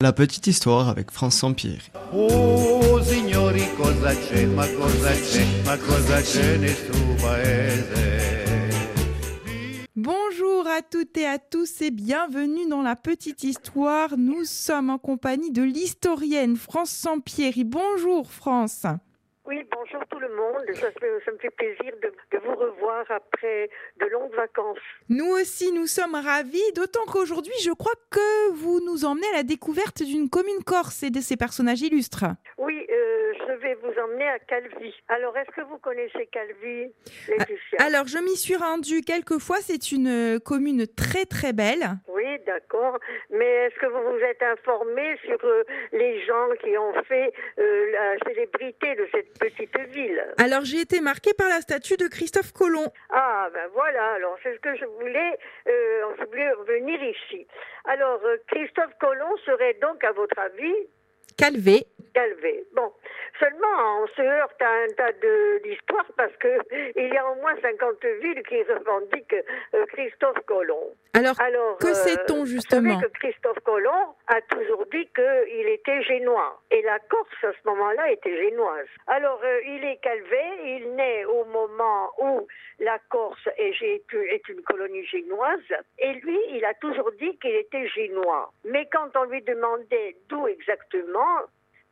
La 0.00 0.12
petite 0.12 0.46
histoire 0.46 0.88
avec 0.88 1.10
France 1.10 1.38
Sampieri. 1.38 1.90
Oh, 2.14 3.02
signori, 3.02 3.64
cosa 3.76 4.14
c'è, 4.14 4.46
ma 4.46 4.64
cosa 4.64 5.10
c'è, 5.10 5.44
ma 5.64 5.76
cosa 5.76 6.20
c'è 6.20 6.56
nel 6.56 6.72
suo 6.72 7.14
paese? 7.20 8.70
Bonjour 9.96 10.68
à 10.68 10.82
toutes 10.82 11.16
et 11.16 11.26
à 11.26 11.40
tous 11.40 11.82
et 11.82 11.90
bienvenue 11.90 12.68
dans 12.68 12.82
la 12.82 12.94
petite 12.94 13.42
histoire. 13.42 14.16
Nous 14.16 14.44
sommes 14.44 14.90
en 14.90 14.98
compagnie 14.98 15.50
de 15.50 15.62
l'historienne 15.62 16.54
France 16.54 16.90
Sampieri. 16.90 17.64
Bonjour 17.64 18.30
France. 18.30 18.86
Oui, 19.48 19.64
bonjour 19.74 20.06
tout 20.10 20.18
le 20.18 20.28
monde. 20.28 20.62
Ça, 20.74 20.88
me- 21.00 21.20
ça 21.24 21.32
me 21.32 21.38
fait 21.38 21.48
plaisir 21.50 21.92
de, 22.02 22.08
de 22.36 22.38
vous 22.44 22.54
revoir 22.54 23.04
après 23.10 23.70
de 23.98 24.04
longues 24.06 24.34
vacances. 24.34 24.76
Nous 25.08 25.24
aussi, 25.26 25.72
nous 25.72 25.86
sommes 25.86 26.14
ravis, 26.14 26.72
d'autant 26.76 27.04
qu'aujourd'hui, 27.10 27.54
je 27.62 27.70
crois 27.72 27.94
que 28.10 28.50
vous 28.52 28.80
nous 28.84 29.06
emmenez 29.06 29.26
à 29.32 29.36
la 29.38 29.42
découverte 29.44 30.02
d'une 30.02 30.28
commune 30.28 30.62
corse 30.66 31.02
et 31.02 31.08
de 31.08 31.20
ses 31.20 31.38
personnages 31.38 31.80
illustres. 31.80 32.26
Oui, 32.58 32.86
euh, 32.90 33.32
je 33.46 33.52
vais 33.62 33.74
vous 33.76 33.92
emmener 34.04 34.28
à 34.28 34.38
Calvi. 34.40 34.92
Alors, 35.08 35.34
est-ce 35.38 35.50
que 35.56 35.62
vous 35.62 35.78
connaissez 35.78 36.26
Calvi, 36.30 36.92
Laetitia 37.28 37.78
Alors, 37.78 38.06
je 38.06 38.18
m'y 38.18 38.36
suis 38.36 38.56
rendue 38.56 39.00
quelques 39.00 39.38
fois. 39.38 39.56
C'est 39.62 39.92
une 39.92 40.08
euh, 40.08 40.38
commune 40.38 40.86
très 40.86 41.24
très 41.24 41.54
belle. 41.54 41.88
Oui, 42.08 42.17
d'accord. 42.48 42.98
Mais 43.30 43.66
est-ce 43.66 43.78
que 43.78 43.86
vous 43.86 44.02
vous 44.12 44.24
êtes 44.24 44.42
informé 44.42 45.16
sur 45.24 45.38
euh, 45.44 45.62
les 45.92 46.24
gens 46.24 46.48
qui 46.60 46.76
ont 46.76 46.94
fait 47.04 47.32
euh, 47.58 47.92
la 47.92 48.18
célébrité 48.26 48.94
de 48.96 49.06
cette 49.12 49.38
petite 49.38 49.78
ville? 49.90 50.24
Alors, 50.38 50.64
j'ai 50.64 50.80
été 50.80 51.00
marquée 51.00 51.34
par 51.36 51.48
la 51.48 51.60
statue 51.60 51.96
de 51.96 52.08
Christophe 52.08 52.52
Colomb. 52.52 52.90
Ah, 53.10 53.48
ben 53.52 53.68
voilà, 53.74 54.14
alors 54.14 54.36
c'est 54.42 54.54
ce 54.54 54.60
que 54.60 54.74
je 54.76 54.86
voulais, 54.98 55.38
euh, 55.68 56.02
je 56.18 56.24
voulais 56.24 56.50
revenir 56.52 57.02
ici. 57.02 57.46
Alors, 57.84 58.20
euh, 58.24 58.36
Christophe 58.48 58.96
Colomb 58.98 59.36
serait 59.44 59.74
donc, 59.74 60.02
à 60.02 60.12
votre 60.12 60.38
avis, 60.38 60.74
Calvé. 61.38 61.86
Calvé. 62.14 62.64
Bon, 62.74 62.92
seulement 63.38 64.02
on 64.02 64.06
se 64.08 64.22
heurte 64.22 64.60
à 64.62 64.70
un 64.70 64.88
tas 64.96 65.12
d'histoires 65.62 66.10
parce 66.16 66.34
que 66.36 66.58
il 66.96 67.12
y 67.12 67.16
a 67.16 67.28
au 67.30 67.34
moins 67.36 67.54
50 67.60 68.04
villes 68.22 68.42
qui 68.48 68.62
revendiquent 68.62 69.44
euh, 69.74 69.86
Christophe 69.86 70.40
Colomb. 70.46 70.94
Alors, 71.14 71.34
Alors, 71.40 71.78
que 71.78 71.88
euh, 71.88 71.94
sait-on 71.94 72.40
Vous 72.40 72.46
justement 72.46 73.00
savez 73.00 73.06
que 73.06 73.18
Christophe 73.18 73.58
Colomb 73.64 74.14
a 74.28 74.40
toujours 74.42 74.84
dit 74.92 75.08
qu'il 75.14 75.68
était 75.68 76.02
génois. 76.02 76.60
Et 76.70 76.82
la 76.82 76.98
Corse, 77.00 77.44
à 77.44 77.52
ce 77.52 77.68
moment-là, 77.68 78.10
était 78.12 78.36
génoise. 78.36 78.86
Alors, 79.06 79.40
euh, 79.42 79.60
il 79.66 79.84
est 79.84 79.96
calvé, 79.96 80.42
il 80.64 80.94
naît 80.94 81.24
au 81.24 81.44
moment 81.46 82.10
où 82.18 82.46
la 82.78 82.98
Corse 83.08 83.48
est 83.56 84.48
une 84.48 84.62
colonie 84.62 85.04
génoise. 85.06 85.60
Et 85.98 86.12
lui, 86.14 86.38
il 86.50 86.64
a 86.64 86.74
toujours 86.74 87.10
dit 87.18 87.36
qu'il 87.38 87.54
était 87.54 87.88
génois. 87.88 88.52
Mais 88.64 88.86
quand 88.92 89.10
on 89.16 89.24
lui 89.24 89.42
demandait 89.42 90.16
d'où 90.28 90.46
exactement, 90.46 91.40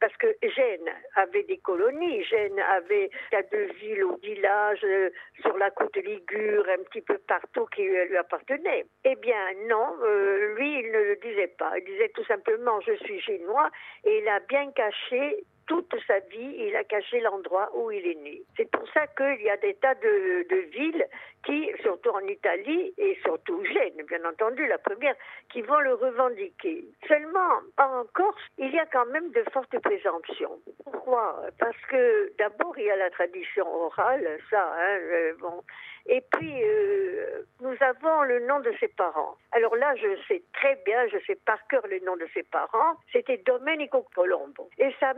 parce 0.01 0.17
que 0.17 0.27
Gênes 0.43 0.93
avait 1.15 1.45
des 1.45 1.59
colonies, 1.59 2.25
Gênes 2.25 2.61
avait 2.61 3.11
il 3.33 3.35
y 3.35 3.39
a 3.39 3.43
deux 3.43 3.73
villes 3.75 4.05
au 4.05 4.17
village, 4.17 4.81
euh, 4.85 5.11
sur 5.41 5.57
la 5.57 5.71
côte 5.71 5.97
ligure, 5.97 6.67
un 6.69 6.83
petit 6.85 7.01
peu 7.01 7.19
partout 7.19 7.67
qui 7.75 7.89
euh, 7.89 8.05
lui 8.07 8.17
appartenaient. 8.17 8.87
Eh 9.05 9.17
bien 9.17 9.53
non, 9.69 9.97
euh, 10.03 10.55
lui 10.55 10.81
il 10.81 10.93
ne 10.93 10.99
le 10.99 11.17
disait 11.17 11.55
pas. 11.59 11.79
Il 11.79 11.85
disait 11.85 12.11
tout 12.15 12.25
simplement 12.25 12.81
je 12.81 12.95
suis 13.05 13.21
génois 13.21 13.71
et 14.05 14.19
il 14.19 14.29
a 14.29 14.41
bien 14.41 14.71
caché 14.73 15.45
toute 15.67 15.95
sa 16.07 16.21
vie, 16.21 16.55
il 16.59 16.77
a 16.77 16.85
caché 16.85 17.21
l'endroit 17.21 17.71
où 17.75 17.91
il 17.91 18.07
est 18.07 18.21
né. 18.23 18.43
C'est 18.57 18.71
pour 18.71 18.89
ça 18.93 19.07
qu'il 19.09 19.43
y 19.43 19.51
a 19.51 19.57
des 19.57 19.75
tas 19.75 19.95
de, 19.95 20.47
de 20.49 20.57
villes 20.71 21.07
qui, 21.47 21.71
surtout 21.83 22.11
en 22.11 22.27
Italie 22.27 22.93
et 22.99 23.17
surtout 23.25 23.65
Gênes, 23.65 24.05
bien 24.09 24.25
entendu, 24.25 24.67
la 24.67 24.79
première, 24.79 25.15
qui 25.49 25.63
vont 25.63 25.79
le 25.79 25.95
revendiquer. 25.95 26.85
Seulement, 27.07 27.61
en 27.79 28.05
Corse, 28.13 28.43
il 28.59 28.75
y 28.75 28.79
a 28.79 28.87
quand 28.87 29.07
même 29.07 29.31
de 29.31 29.45
fortes 29.53 29.79
présomptions. 29.79 30.59
Pourquoi? 30.85 31.43
Parce 31.59 31.81
que 31.89 32.33
d'abord, 32.37 32.77
il 32.77 32.85
y 32.85 32.91
a 32.91 32.97
la 32.97 33.11
tradition 33.11 33.67
orale, 33.73 34.39
ça, 34.51 34.75
hein, 34.77 34.99
bon. 35.41 35.63
Et 36.09 36.23
puis, 36.33 36.63
euh, 36.63 37.43
nous 37.61 37.75
avons 37.81 38.23
le 38.23 38.47
nom 38.47 38.61
de 38.61 38.73
ses 38.79 38.89
parents. 38.89 39.37
Alors 39.51 39.75
là, 39.75 39.95
je 39.97 40.17
sais 40.29 40.43
très 40.53 40.77
bien, 40.85 41.09
je 41.09 41.19
sais 41.27 41.35
par 41.35 41.59
cœur 41.67 41.85
le 41.89 41.99
nom 42.01 42.17
de 42.17 42.27
ses 42.33 42.45
parents. 42.45 42.95
C'était 43.13 43.39
Domenico 43.39 44.07
Colombo. 44.15 44.71
Et 44.79 44.95
sa, 45.01 45.15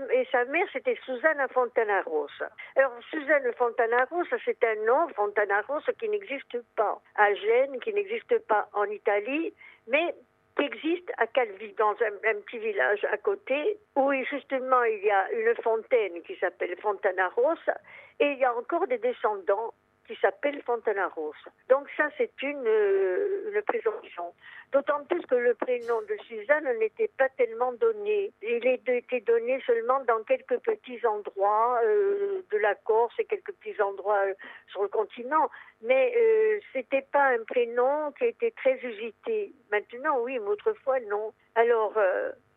mère, 0.47 0.67
c'était 0.73 0.99
Susanna 1.05 1.47
Fontanarosa. 1.49 2.49
Alors, 2.77 2.93
Susanna 3.11 3.53
Fontanarosa, 3.53 4.37
c'est 4.45 4.63
un 4.65 4.77
nom, 4.87 5.09
Fontanarosa, 5.15 5.93
qui 5.93 6.09
n'existe 6.19 6.59
pas 6.77 7.01
à 7.17 7.35
Gênes, 7.35 7.81
qui 7.81 7.93
n'existe 7.93 8.39
pas 8.47 8.69
en 8.73 8.85
Italie, 8.85 9.53
mais 9.87 10.15
qui 10.57 10.65
existe 10.65 11.11
à 11.19 11.27
Calvi, 11.27 11.73
dans 11.75 11.93
un, 11.93 12.41
petit 12.41 12.59
village 12.59 13.05
à 13.13 13.17
côté, 13.17 13.79
où 13.97 14.13
justement 14.31 14.83
il 14.85 15.05
y 15.05 15.11
a 15.11 15.31
une 15.33 15.55
fontaine 15.63 16.23
qui 16.23 16.37
s'appelle 16.37 16.77
Fontana 16.81 17.29
Rosa, 17.29 17.79
et 18.21 18.33
il 18.33 18.39
y 18.39 18.45
a 18.45 18.55
encore 18.55 18.87
des 18.89 18.99
descendants 18.99 19.73
qui 20.09 20.17
s'appellent 20.17 20.63
Fontana 20.63 21.09
Rosa. 21.09 21.51
Donc 21.69 21.87
ça, 21.97 22.09
c'est 22.17 22.33
une, 22.43 22.67
euh, 22.67 23.53
une 23.53 23.63
présomption. 23.63 24.33
D'autant 24.73 25.05
plus 25.05 25.21
que 25.27 25.35
le 25.35 25.55
prénom 25.55 26.01
de 26.03 26.17
Suzanne 26.27 26.67
n'était 26.79 27.11
pas 27.17 27.29
tellement 27.31 27.73
donné. 27.73 28.33
Il 28.43 28.67
été 28.67 29.21
donné 29.21 29.61
seulement 29.67 30.03
dans 30.05 30.23
quelques 30.25 30.59
petits 30.59 31.07
endroits 31.07 31.81
euh, 31.85 32.43
de 32.51 32.59
la 32.59 32.75
Corse 32.75 33.15
et 33.19 33.25
quelques 33.27 33.53
petits 33.53 33.81
endroits 33.81 34.25
euh, 34.27 34.35
sur 34.71 34.83
le 34.83 34.89
continent. 34.89 35.51
Mais 35.83 36.15
euh, 36.17 36.59
c'était 36.73 37.07
pas 37.13 37.29
un 37.29 37.45
prénom 37.45 38.13
qui 38.13 38.25
était 38.25 38.51
très 38.53 38.79
usité. 38.83 39.53
Maintenant, 39.71 40.21
oui, 40.21 40.39
mais 40.39 40.49
autrefois, 40.49 41.01
non. 41.01 41.33
Alors, 41.55 41.95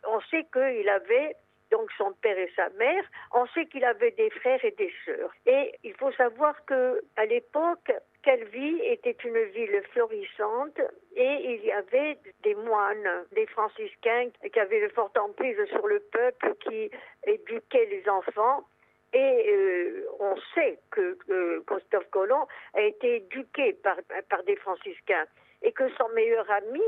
on 0.07 0.19
sait 0.21 0.45
qu'il 0.53 0.89
avait 0.89 1.35
donc 1.71 1.91
son 1.97 2.11
père 2.21 2.37
et 2.37 2.51
sa 2.55 2.69
mère. 2.71 3.03
On 3.33 3.45
sait 3.47 3.65
qu'il 3.65 3.83
avait 3.83 4.11
des 4.11 4.29
frères 4.29 4.63
et 4.63 4.71
des 4.71 4.93
sœurs. 5.05 5.31
Et 5.45 5.73
il 5.83 5.93
faut 5.95 6.11
savoir 6.13 6.53
que 6.65 7.01
à 7.15 7.25
l'époque, 7.25 7.91
Calvi 8.23 8.79
était 8.83 9.17
une 9.23 9.41
ville 9.45 9.81
florissante 9.91 10.79
et 11.15 11.53
il 11.53 11.65
y 11.65 11.71
avait 11.71 12.17
des 12.43 12.55
moines, 12.55 13.25
des 13.31 13.47
franciscains 13.47 14.29
qui 14.51 14.59
avaient 14.59 14.81
de 14.81 14.93
forte 14.93 15.17
emprise 15.17 15.57
sur 15.69 15.87
le 15.87 15.99
peuple, 15.99 16.53
qui 16.59 16.91
éduquaient 17.25 17.87
les 17.89 18.07
enfants. 18.07 18.65
Et 19.13 19.49
euh, 19.49 20.05
on 20.19 20.35
sait 20.55 20.79
que 20.91 21.17
euh, 21.29 21.63
Christophe 21.67 22.09
Colomb 22.11 22.47
a 22.75 22.81
été 22.81 23.17
éduqué 23.17 23.73
par, 23.73 23.97
par 24.29 24.43
des 24.43 24.55
franciscains 24.55 25.25
et 25.63 25.71
que 25.73 25.89
son 25.97 26.07
meilleur 26.09 26.49
ami, 26.49 26.81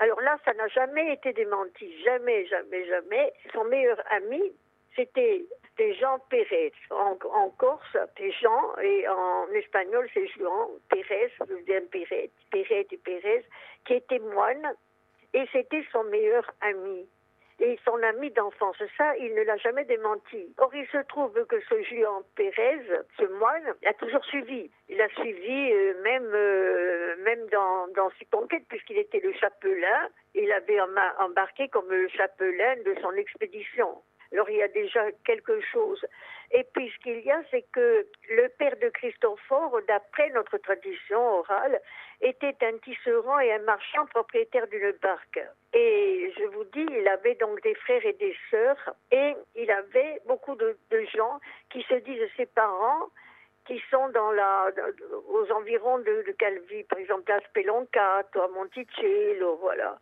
alors 0.00 0.20
là, 0.22 0.38
ça 0.46 0.54
n'a 0.54 0.66
jamais 0.68 1.12
été 1.12 1.34
démenti, 1.34 2.02
jamais, 2.02 2.46
jamais, 2.46 2.86
jamais. 2.86 3.32
Son 3.52 3.64
meilleur 3.64 4.02
ami, 4.10 4.40
c'était 4.96 5.44
des 5.76 5.94
Jean 5.94 6.18
Pérez. 6.30 6.72
En, 6.90 7.50
Corse, 7.58 7.96
c'est 8.16 8.32
Jean, 8.32 8.76
et 8.82 9.06
en 9.08 9.46
espagnol, 9.52 10.08
c'est 10.14 10.26
Juan 10.28 10.68
Pérez, 10.88 11.30
Pérez, 11.90 12.30
Pérez 12.50 12.86
et 12.90 12.96
Pérez, 12.96 13.44
qui 13.84 13.94
était 13.94 14.18
moine, 14.20 14.74
et 15.34 15.44
c'était 15.52 15.84
son 15.92 16.04
meilleur 16.04 16.50
ami 16.62 17.06
et 17.60 17.78
son 17.84 18.02
ami 18.02 18.30
d'enfance. 18.30 18.76
Ça, 18.96 19.16
il 19.18 19.34
ne 19.34 19.42
l'a 19.42 19.56
jamais 19.58 19.84
démenti. 19.84 20.52
Or, 20.58 20.74
il 20.74 20.86
se 20.88 20.98
trouve 21.08 21.32
que 21.46 21.60
ce 21.68 21.82
Juan 21.82 22.22
Pérez, 22.34 22.80
ce 23.18 23.24
moine, 23.38 23.74
a 23.84 23.92
toujours 23.94 24.24
suivi. 24.24 24.70
Il 24.88 25.00
a 25.00 25.08
suivi 25.10 25.72
euh, 25.72 26.02
même, 26.02 26.30
euh, 26.34 27.16
même 27.24 27.46
dans, 27.50 28.10
ses 28.18 28.24
conquêtes, 28.26 28.64
puisqu'il 28.68 28.98
était 28.98 29.20
le 29.20 29.32
chapelain. 29.34 30.08
Il 30.34 30.50
avait 30.52 30.80
embarqué 31.18 31.68
comme 31.68 31.90
le 31.90 32.08
chapelain 32.08 32.76
de 32.84 32.94
son 33.00 33.12
expédition. 33.12 34.02
Alors, 34.32 34.48
il 34.48 34.56
y 34.56 34.62
a 34.62 34.68
déjà 34.68 35.10
quelque 35.24 35.60
chose. 35.60 36.04
Et 36.52 36.64
puis, 36.72 36.90
ce 36.90 36.98
qu'il 37.02 37.20
y 37.20 37.30
a, 37.30 37.40
c'est 37.50 37.64
que 37.72 38.06
le 38.28 38.48
père 38.48 38.76
de 38.80 38.88
Christophore, 38.88 39.80
d'après 39.88 40.30
notre 40.30 40.58
tradition 40.58 41.20
orale, 41.38 41.80
était 42.20 42.56
un 42.62 42.76
tisserand 42.78 43.38
et 43.40 43.52
un 43.52 43.60
marchand 43.60 44.06
propriétaire 44.06 44.66
d'une 44.68 44.92
barque. 45.02 45.40
Et 45.72 46.32
je 46.36 46.44
vous 46.46 46.64
dis, 46.64 46.86
il 46.90 47.08
avait 47.08 47.36
donc 47.36 47.60
des 47.62 47.74
frères 47.74 48.04
et 48.04 48.12
des 48.14 48.36
sœurs, 48.50 48.94
et 49.10 49.34
il 49.54 49.70
avait 49.70 50.20
beaucoup 50.26 50.54
de, 50.54 50.76
gens 51.14 51.40
qui 51.70 51.82
se 51.82 51.94
disent 51.94 52.28
ses 52.36 52.46
parents, 52.46 53.08
qui 53.66 53.80
sont 53.90 54.08
dans 54.10 54.30
la, 54.32 54.70
aux 55.28 55.52
environs 55.52 55.98
de, 55.98 56.24
de 56.26 56.32
Calvi, 56.32 56.82
par 56.84 56.98
exemple 56.98 57.30
à 57.30 57.40
Speloncato, 57.40 58.42
à 58.42 58.48
Monticello, 58.48 59.56
voilà. 59.60 59.98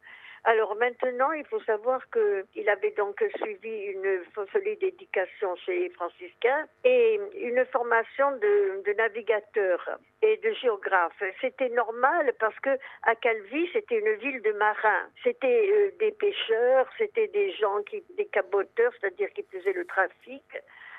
Alors 0.48 0.74
maintenant, 0.76 1.30
il 1.32 1.44
faut 1.44 1.60
savoir 1.64 2.00
qu'il 2.08 2.68
avait 2.70 2.92
donc 2.92 3.22
suivi 3.36 3.68
une 3.68 4.22
solide 4.50 4.82
éducation 4.82 5.54
chez 5.56 5.78
les 5.78 5.90
franciscains 5.90 6.64
et 6.84 7.20
une 7.34 7.62
formation 7.66 8.30
de, 8.32 8.82
de 8.82 8.92
navigateur 8.94 9.98
et 10.22 10.38
de 10.38 10.50
géographe. 10.54 11.22
C'était 11.42 11.68
normal 11.68 12.32
parce 12.40 12.58
que 12.60 12.70
à 13.02 13.14
Calvi, 13.16 13.68
c'était 13.74 13.98
une 13.98 14.14
ville 14.14 14.40
de 14.40 14.52
marins. 14.52 15.10
C'était 15.22 15.70
euh, 15.70 15.90
des 15.98 16.12
pêcheurs, 16.12 16.88
c'était 16.96 17.28
des 17.28 17.52
gens 17.52 17.82
qui, 17.82 18.02
des 18.16 18.24
caboteurs, 18.24 18.92
c'est-à-dire 18.98 19.30
qui 19.34 19.44
faisaient 19.52 19.74
le 19.74 19.84
trafic 19.84 20.44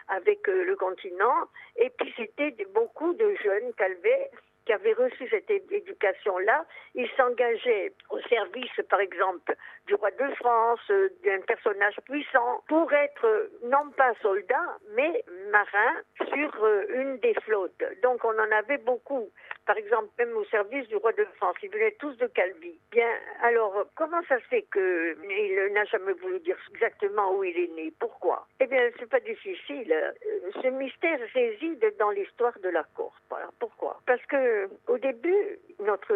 avec 0.10 0.48
euh, 0.48 0.64
le 0.64 0.76
continent. 0.76 1.48
Et 1.76 1.90
puis 1.90 2.14
c'était 2.16 2.56
beaucoup 2.76 3.16
de 3.16 3.34
jeunes 3.44 3.74
calvés 3.74 4.30
qui 4.70 4.74
avait 4.74 4.94
reçu 4.94 5.28
cette 5.32 5.50
éducation-là, 5.50 6.64
il 6.94 7.10
s'engageait 7.18 7.92
au 8.12 8.20
service, 8.30 8.70
par 8.88 9.00
exemple, 9.00 9.56
du 9.88 9.96
roi 9.96 10.12
de 10.12 10.36
France, 10.36 10.80
euh, 10.92 11.10
d'un 11.24 11.42
personnage 11.42 11.96
puissant, 12.06 12.64
pour 12.68 12.94
être 12.94 13.26
euh, 13.26 13.50
non 13.64 13.90
pas 13.98 14.14
soldat, 14.22 14.78
mais 14.96 15.24
marin 15.52 15.94
sur 16.32 16.64
euh, 16.64 16.86
une 16.94 17.18
des 17.18 17.34
flottes. 17.46 17.84
Donc 18.04 18.24
on 18.24 18.38
en 18.38 18.52
avait 18.52 18.78
beaucoup. 18.78 19.32
Par 19.70 19.78
exemple, 19.78 20.10
même 20.18 20.36
au 20.36 20.44
service 20.46 20.88
du 20.88 20.96
roi 20.96 21.12
de 21.12 21.24
France, 21.36 21.56
ils 21.62 21.70
venaient 21.70 21.96
tous 22.00 22.18
de 22.18 22.26
Calvi. 22.26 22.74
Bien, 22.90 23.08
alors, 23.44 23.86
comment 23.94 24.24
ça 24.28 24.40
se 24.40 24.46
fait 24.46 24.66
qu'il 24.74 25.74
n'a 25.74 25.86
jamais 25.86 26.14
voulu 26.14 26.40
dire 26.40 26.58
exactement 26.74 27.38
où 27.38 27.44
il 27.44 27.56
est 27.56 27.72
né? 27.76 27.94
Pourquoi? 28.00 28.48
Eh 28.62 28.66
bien, 28.66 28.90
c'est 28.98 29.08
pas 29.08 29.20
difficile. 29.20 29.94
Euh, 29.94 30.12
Ce 30.60 30.68
mystère 30.70 31.20
réside 31.36 31.86
dans 32.00 32.10
l'histoire 32.10 32.58
de 32.64 32.70
la 32.70 32.84
Corse. 32.96 33.22
Voilà, 33.30 33.52
pourquoi? 33.60 34.02
Parce 34.08 34.26
que 34.26 34.68
au 34.88 34.98
début, 34.98 35.60
notre, 35.80 36.16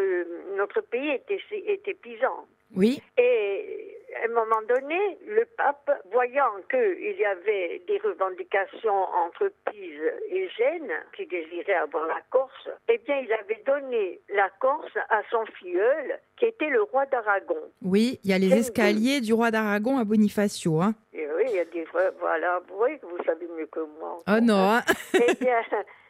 notre 0.58 0.82
pays 0.82 1.12
était, 1.12 1.40
était 1.52 1.94
paysan. 1.94 2.48
Oui. 2.76 3.04
Et 3.20 3.93
à 4.16 4.26
un 4.26 4.34
moment 4.34 4.62
donné, 4.68 5.18
le 5.26 5.46
pape, 5.58 5.92
voyant 6.12 6.52
qu'il 6.70 7.16
y 7.18 7.26
avait 7.26 7.82
des 7.88 8.00
revendications 8.00 9.04
entre 9.26 9.52
Pise 9.72 10.12
et 10.30 10.50
Gênes, 10.50 10.94
qui 11.16 11.26
désiraient 11.28 11.74
avoir 11.74 12.08
la 12.08 12.22
Corse, 12.30 12.70
eh 12.90 12.98
bien, 13.00 13.18
il 13.20 13.32
avait 13.34 13.62
donné 13.66 14.20
la 14.30 14.50
Corse 14.60 14.98
à 15.10 15.22
son 15.30 15.46
filleul, 15.58 16.20
qui 16.38 16.46
était 16.46 16.70
le 16.70 16.84
roi 16.84 17.06
d'Aragon. 17.06 17.60
Oui, 17.82 18.20
il 18.24 18.32
y 18.32 18.34
a 18.34 18.38
les 18.38 18.54
escaliers 18.54 19.22
du 19.22 19.34
roi 19.34 19.52
d'Aragon 19.52 19.98
à 19.98 20.04
Bonifacio. 20.04 20.82
Hein. 20.82 20.94
Et 21.14 21.28
oui, 21.28 21.44
il 21.48 21.56
y 21.56 21.60
a 21.60 21.66
des 21.66 21.86
voilà, 22.20 22.60
vous 22.68 22.78
voyez 22.78 22.98
que 22.98 23.06
vous 23.06 23.24
savez 23.24 23.48
mieux 23.58 23.68
que 23.68 23.82
moi. 24.00 24.20
Oh 24.28 24.42
non, 24.42 24.72
hein. 24.72 24.82
Eh 25.14 25.34
bien, 25.36 25.62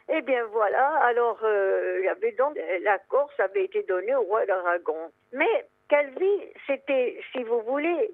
eh 0.08 0.22
bien 0.22 0.44
voilà, 0.52 0.96
alors 1.02 1.38
euh, 1.44 1.98
il 2.00 2.04
y 2.04 2.08
avait 2.08 2.32
donc 2.32 2.56
la 2.82 2.98
Corse 2.98 3.38
avait 3.38 3.64
été 3.64 3.82
donnée 3.82 4.14
au 4.14 4.22
roi 4.22 4.46
d'Aragon. 4.46 5.10
Mais 5.32 5.66
Calvi, 5.88 6.40
c'était, 6.66 7.20
si 7.32 7.42
vous 7.44 7.60
voulez, 7.62 8.10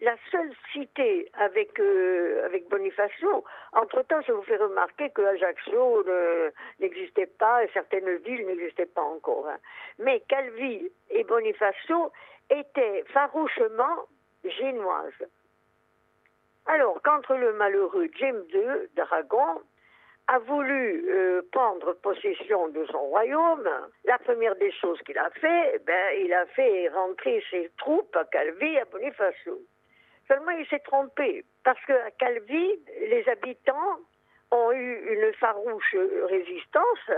la 0.00 0.16
seule 0.30 0.52
cité 0.72 1.30
avec 1.34 1.78
euh, 1.78 2.44
avec 2.44 2.68
Bonifacio. 2.68 3.44
Entre-temps, 3.72 4.20
je 4.22 4.32
vous 4.32 4.42
fais 4.42 4.56
remarquer 4.56 5.10
que 5.10 5.22
Ajaccio 5.22 6.02
ne- 6.04 6.50
n'existait 6.80 7.26
pas, 7.38 7.62
et 7.64 7.68
certaines 7.72 8.16
villes 8.16 8.46
n'existaient 8.46 8.86
pas 8.86 9.02
encore. 9.02 9.46
hein. 9.48 9.58
Mais 9.98 10.20
Calvi 10.28 10.90
et 11.10 11.22
Bonifacio 11.24 12.10
étaient 12.50 13.04
farouchement 13.12 13.96
génoises. 14.44 15.12
Alors, 16.66 17.00
quand 17.04 17.28
le 17.30 17.52
malheureux 17.52 18.08
James 18.18 18.42
II 18.54 18.88
d'Aragon 18.94 19.62
a 20.28 20.38
voulu 20.38 21.04
euh, 21.08 21.42
prendre 21.50 21.92
possession 21.94 22.68
de 22.68 22.86
son 22.86 23.00
royaume, 23.00 23.68
la 24.04 24.18
première 24.18 24.56
des 24.56 24.72
choses 24.72 25.00
qu'il 25.02 25.18
a 25.18 25.30
fait, 25.30 25.82
ben, 25.84 26.16
il 26.20 26.32
a 26.32 26.46
fait 26.46 26.88
rentrer 26.88 27.42
ses 27.50 27.70
troupes 27.78 28.14
à 28.16 28.24
Calvi, 28.24 28.78
à 28.78 28.84
Bonifacio. 28.84 29.58
Seulement, 30.28 30.52
il 30.52 30.66
s'est 30.68 30.80
trompé, 30.80 31.44
parce 31.64 31.84
qu'à 31.86 32.10
Calvi, 32.12 32.80
les 33.00 33.28
habitants 33.28 33.98
ont 34.50 34.72
eu 34.72 35.14
une 35.14 35.32
farouche 35.34 35.96
résistance, 36.28 37.10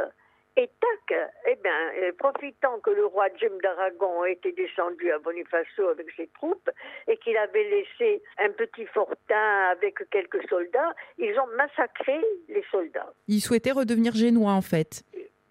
et 0.56 0.70
tac, 0.80 1.18
eh 1.50 1.56
bien, 1.62 1.72
euh, 2.00 2.12
profitant 2.16 2.78
que 2.80 2.90
le 2.90 3.06
roi 3.06 3.26
James 3.40 3.58
d'Aragon 3.62 4.24
était 4.24 4.52
descendu 4.52 5.10
à 5.10 5.18
Bonifacio 5.18 5.88
avec 5.88 6.06
ses 6.16 6.28
troupes 6.28 6.70
et 7.08 7.16
qu'il 7.16 7.36
avait 7.36 7.64
laissé 7.64 8.22
un 8.38 8.50
petit 8.50 8.86
fortin 8.86 9.70
avec 9.72 9.96
quelques 10.10 10.48
soldats, 10.48 10.94
ils 11.18 11.36
ont 11.38 11.56
massacré 11.56 12.20
les 12.48 12.64
soldats. 12.70 13.12
Il 13.26 13.40
souhaitait 13.40 13.72
redevenir 13.72 14.14
génois 14.14 14.52
en 14.52 14.62
fait. 14.62 15.02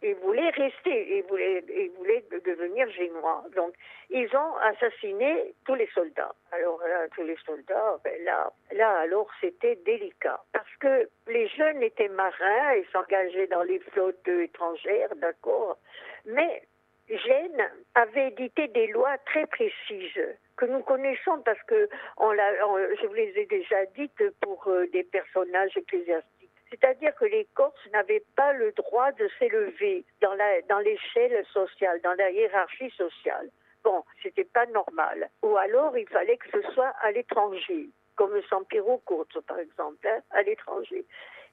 Ils 0.03 0.15
voulaient 0.15 0.49
rester, 0.49 1.17
ils 1.17 1.23
voulaient, 1.23 2.23
devenir 2.45 2.89
génois. 2.91 3.43
Donc, 3.55 3.73
ils 4.09 4.29
ont 4.35 4.55
assassiné 4.57 5.53
tous 5.65 5.75
les 5.75 5.87
soldats. 5.93 6.35
Alors 6.51 6.79
là, 6.79 7.07
tous 7.15 7.23
les 7.23 7.37
soldats, 7.45 7.99
ben 8.03 8.23
là, 8.25 8.51
là, 8.73 8.99
alors 8.99 9.29
c'était 9.39 9.75
délicat. 9.85 10.41
Parce 10.51 10.75
que 10.79 11.09
les 11.27 11.47
jeunes 11.47 11.81
étaient 11.81 12.09
marins, 12.09 12.73
ils 12.75 12.85
s'engageaient 12.91 13.47
dans 13.47 13.63
les 13.63 13.79
flottes 13.79 14.27
étrangères, 14.27 15.15
d'accord. 15.15 15.77
Mais 16.25 16.63
Gênes 17.09 17.69
avait 17.95 18.29
édité 18.29 18.67
des 18.69 18.87
lois 18.87 19.17
très 19.25 19.45
précises 19.47 20.35
que 20.55 20.65
nous 20.65 20.81
connaissons 20.81 21.41
parce 21.43 21.61
que 21.63 21.89
je 22.17 23.07
vous 23.07 23.13
les 23.13 23.37
ai 23.37 23.45
déjà 23.45 23.85
dites 23.97 24.29
pour 24.39 24.67
euh, 24.67 24.87
des 24.87 25.03
personnages 25.03 25.75
ecclésiastiques. 25.75 26.32
C'est-à-dire 26.73 27.13
que 27.15 27.25
les 27.25 27.45
Corses 27.53 27.87
n'avaient 27.91 28.23
pas 28.35 28.51
le 28.53 28.71
droit 28.71 29.11
de 29.11 29.29
s'élever 29.37 30.03
dans 30.21 30.79
l'échelle 30.79 31.45
sociale, 31.53 32.01
dans 32.01 32.13
la 32.13 32.31
hiérarchie 32.31 32.89
sociale. 32.97 33.49
Bon, 33.83 34.03
c'était 34.23 34.45
pas 34.45 34.65
normal. 34.67 35.29
Ou 35.43 35.55
alors, 35.55 35.95
il 35.95 36.07
fallait 36.09 36.37
que 36.37 36.49
ce 36.49 36.71
soit 36.71 36.93
à 37.03 37.11
l'étranger, 37.11 37.89
comme 38.15 38.41
Sampiro 38.49 38.97
Courte, 39.05 39.39
par 39.41 39.59
exemple, 39.59 40.07
hein, 40.07 40.21
à 40.31 40.41
l'étranger. 40.41 41.05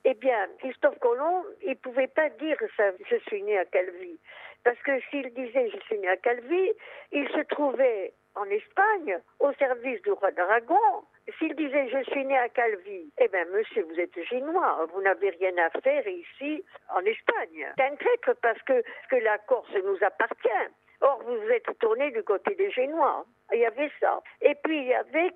Eh 0.05 0.15
bien, 0.15 0.49
Christophe 0.61 0.99
Colomb, 1.01 1.45
il 1.67 1.77
pouvait 1.77 2.07
pas 2.07 2.31
dire 2.31 2.57
ça, 2.75 2.85
je 3.11 3.17
suis 3.29 3.43
né 3.43 3.59
à 3.59 3.67
Calvi. 3.67 4.19
Parce 4.65 4.79
que 4.79 5.01
s'il 5.11 5.35
disait 5.35 5.69
je 5.69 5.81
suis 5.81 5.99
né 5.99 6.09
à 6.09 6.17
Calvi, 6.17 6.73
il 7.13 7.29
se 7.29 7.41
trouvait 7.43 8.15
en 8.37 8.45
Espagne, 8.45 9.19
au 9.39 9.53
service 9.55 10.01
du 10.01 10.13
roi 10.13 10.31
d'Aragon. 10.31 11.05
S'il 11.39 11.55
disait 11.55 11.89
je 11.89 12.03
suis 12.11 12.25
né 12.25 12.37
à 12.37 12.49
Calvi, 12.49 13.13
eh 13.19 13.29
bien 13.29 13.45
monsieur, 13.47 13.83
vous 13.83 14.01
êtes 14.01 14.23
génois, 14.25 14.87
vous 14.93 15.03
n'avez 15.03 15.31
rien 15.31 15.57
à 15.59 15.71
faire 15.81 16.07
ici 16.07 16.65
en 16.89 17.01
Espagne. 17.01 17.67
C'est 17.77 17.85
un 17.85 17.97
traître 17.97 18.35
parce 18.43 18.61
que, 18.63 18.83
la 19.17 19.39
Corse 19.39 19.75
nous 19.85 19.99
appartient. 20.03 20.71
Or, 21.03 21.23
vous 21.25 21.41
vous 21.41 21.51
êtes 21.51 21.79
tourné 21.79 22.11
du 22.11 22.23
côté 22.23 22.55
des 22.55 22.71
Génois. 22.71 23.25
Il 23.53 23.61
y 23.61 23.65
avait 23.65 23.91
ça. 24.01 24.23
Et 24.43 24.55
puis, 24.63 24.79
il 24.83 24.89
y 24.89 24.95
avait 24.95 25.33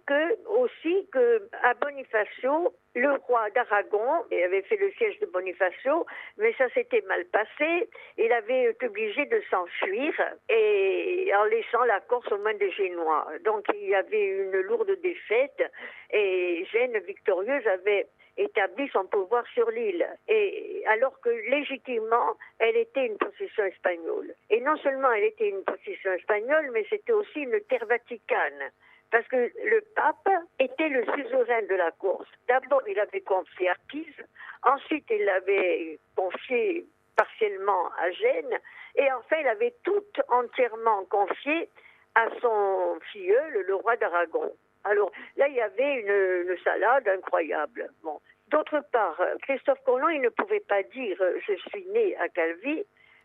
aussi 0.47 1.09
que, 1.11 1.49
à 1.63 1.73
Bonifacio, 1.75 2.75
le 2.95 3.13
roi 3.27 3.51
d'Aragon 3.51 4.25
avait 4.31 4.63
fait 4.63 4.77
le 4.77 4.91
siège 4.93 5.19
de 5.19 5.27
Bonifacio, 5.27 6.07
mais 6.39 6.53
ça 6.55 6.69
s'était 6.71 7.03
mal 7.03 7.25
passé. 7.27 7.89
Il 8.19 8.33
avait 8.33 8.71
été 8.71 8.87
obligé 8.87 9.27
de 9.27 9.43
s'enfuir 9.51 10.15
et 10.49 11.31
en 11.37 11.45
laissant 11.45 11.83
la 11.85 12.01
Corse 12.01 12.31
aux 12.33 12.39
mains 12.39 12.55
des 12.55 12.71
Génois. 12.71 13.27
Donc, 13.45 13.67
il 13.75 13.89
y 13.89 13.95
avait 13.95 14.27
une 14.27 14.61
lourde 14.61 14.93
défaite 15.03 15.63
et 16.11 16.65
Gênes 16.73 16.99
victorieuse 17.01 17.67
avait 17.67 18.07
établi 18.37 18.89
son 18.89 19.07
pouvoir 19.07 19.45
sur 19.55 19.71
l'île. 19.71 20.07
Et 20.29 20.83
alors 20.87 21.21
que 21.21 21.31
légitimement, 21.51 22.37
elle 22.59 22.77
était 22.77 23.07
une 23.07 23.19
possession 23.19 23.65
espagnole. 23.65 24.35
Et 24.51 24.61
non 24.61 24.77
seulement 24.79 25.11
elle 25.13 25.25
était 25.25 25.49
une 25.49 25.63
possession 25.65 26.13
espagnole, 26.13 26.71
mais 26.73 26.87
c'était 26.91 27.13
aussi 27.13 27.41
une 27.41 27.61
terre 27.69 27.87
vaticane. 27.87 28.71
Parce 29.11 29.27
que 29.29 29.37
le 29.37 29.81
pape 29.95 30.29
était 30.59 30.89
le 30.89 31.05
suzerain 31.15 31.63
de 31.63 31.75
la 31.75 31.91
Corse. 31.93 32.29
D'abord, 32.49 32.83
il 32.89 32.99
avait 32.99 33.21
confié 33.21 33.69
à 33.69 33.77
Pise, 33.89 34.25
ensuite, 34.63 35.07
il 35.11 35.25
l'avait 35.25 35.99
confié 36.17 36.87
partiellement 37.17 37.91
à 37.99 38.11
Gênes, 38.11 38.59
et 38.97 39.13
enfin, 39.13 39.37
il 39.41 39.47
avait 39.49 39.75
tout 39.85 40.05
entièrement 40.29 41.05
confié 41.05 41.69
à 42.17 42.29
son 42.41 42.99
filleul, 43.13 43.65
le 43.67 43.75
roi 43.75 43.97
d'Aragon. 43.97 44.53
Alors 44.85 45.11
là, 45.37 45.49
il 45.49 45.55
y 45.55 45.61
avait 45.61 45.95
une, 46.01 46.51
une 46.51 46.59
salade 46.63 47.09
incroyable. 47.09 47.89
Bon. 48.03 48.21
D'autre 48.49 48.81
part, 48.93 49.21
Christophe 49.43 49.83
Colomb, 49.85 50.11
il 50.11 50.21
ne 50.21 50.29
pouvait 50.29 50.61
pas 50.61 50.83
dire 50.83 51.17
euh, 51.21 51.39
je 51.47 51.55
suis 51.69 51.87
né 51.87 52.15
à 52.17 52.29
Calvi 52.29 52.85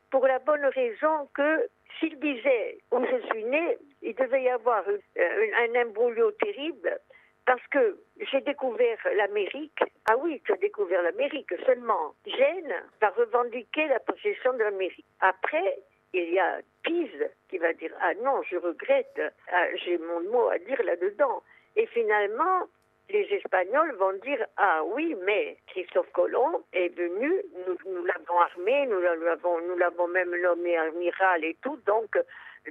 pour 0.10 0.25
la 0.25 0.39
bonne 0.39 0.65
raison 0.65 1.27
que 1.34 1.68
s'il 1.98 2.19
disait 2.19 2.77
où 2.91 3.03
je 3.05 3.27
suis 3.27 3.43
né, 3.43 3.77
il 4.01 4.15
devait 4.15 4.43
y 4.43 4.50
avoir 4.50 4.84
un, 4.88 5.75
imbroglio 5.75 6.31
terrible 6.31 7.00
parce 7.46 7.65
que 7.72 8.00
j'ai 8.31 8.41
découvert 8.41 8.98
l'Amérique. 9.15 9.79
Ah 10.10 10.17
oui, 10.17 10.41
as 10.51 10.58
découvert 10.58 11.01
l'Amérique 11.01 11.51
seulement. 11.65 12.13
Gênes 12.25 12.75
va 13.01 13.10
revendiquer 13.10 13.88
la 13.88 14.00
possession 14.00 14.53
de 14.53 14.60
l'Amérique. 14.60 15.05
Après, 15.19 15.79
il 16.13 16.31
y 16.31 16.39
a 16.39 16.60
Pise 16.84 17.29
qui 17.50 17.58
va 17.58 17.74
dire 17.74 17.91
ah 18.01 18.13
non, 18.24 18.41
je 18.43 18.58
regrette, 18.58 19.22
ah, 19.51 19.65
j'ai 19.84 19.98
mon 19.98 20.22
mot 20.31 20.50
à 20.50 20.60
dire 20.60 20.81
là-dedans. 20.84 21.41
Et 21.75 21.88
finalement, 21.88 22.67
les 23.10 23.28
Espagnols 23.34 23.96
vont 23.96 24.13
dire 24.13 24.46
ah 24.58 24.84
oui, 24.84 25.16
mais 25.25 25.58
Christophe 25.68 26.12
Colomb 26.12 26.63
est 26.74 26.89
venu, 26.96 27.32
nous, 27.68 27.78
nous 27.92 28.06
l'avons 28.06 28.39
armé, 28.39 28.86
nous 28.88 29.00
l'avons, 29.00 29.62
nous 29.62 29.78
l'avons 29.78 30.08
même 30.08 30.36
nommé 30.42 30.78
amiral 30.78 31.44
et 31.44 31.58
tout, 31.62 31.78
donc 31.86 32.18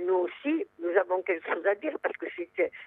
nous 0.01 0.15
aussi, 0.15 0.67
nous 0.79 0.97
avons 0.97 1.23
quelque 1.23 1.53
chose 1.53 1.67
à 1.67 1.75
dire 1.75 1.97
parce 2.03 2.17
que 2.17 2.27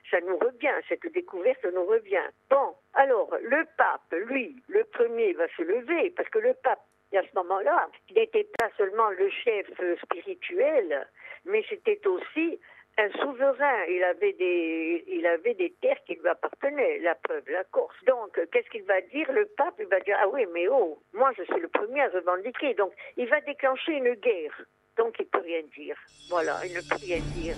ça 0.10 0.20
nous 0.22 0.38
revient, 0.38 0.74
cette 0.88 1.12
découverte 1.12 1.66
nous 1.74 1.86
revient. 1.86 2.30
Bon, 2.50 2.76
alors 2.94 3.36
le 3.42 3.66
pape, 3.78 4.14
lui, 4.28 4.56
le 4.68 4.84
premier 4.86 5.34
va 5.34 5.48
se 5.58 5.62
lever 5.62 6.12
parce 6.12 6.30
que 6.30 6.40
le 6.40 6.54
pape 6.64 6.82
à 7.18 7.22
ce 7.24 7.36
moment-là, 7.36 7.90
n'était 8.16 8.48
pas 8.58 8.70
seulement 8.78 9.10
le 9.10 9.30
chef 9.30 9.68
spirituel, 10.02 11.08
mais 11.46 11.64
c'était 11.70 12.06
aussi 12.08 12.60
un 13.02 13.10
souverain. 13.20 13.86
Il 13.90 14.04
avait 14.04 15.54
des, 15.54 15.74
terres 15.82 16.04
qui 16.06 16.16
lui 16.16 16.28
appartenaient, 16.28 17.00
la 17.00 17.16
preuve, 17.16 17.44
la 17.50 17.64
Corse. 17.66 17.96
Donc, 18.06 18.40
qu'est-ce 18.52 18.70
qu'il 18.70 18.84
va 18.84 19.02
dire? 19.02 19.32
Le 19.32 19.46
pape, 19.58 19.76
il 19.80 19.88
va 19.88 20.00
dire, 20.02 20.18
ah 20.22 20.28
oui, 20.30 20.46
mais 20.54 20.68
oh, 20.68 21.00
moi 21.14 21.32
je 21.38 21.44
suis 21.44 21.60
le 21.60 21.68
premier 21.68 22.02
à 22.02 22.10
revendiquer. 22.10 22.74
Donc, 22.76 22.94
il 23.18 23.28
va 23.28 23.42
déclencher 23.42 23.94
une 23.94 24.14
guerre. 24.16 24.66
Donc 24.98 25.16
il 25.20 25.26
peut 25.26 25.40
rien 25.40 25.62
dire. 25.76 25.96
Voilà, 26.30 26.60
il 26.66 26.74
ne 26.74 26.82
peut 26.82 27.00
rien 27.02 27.20
dire. 27.36 27.56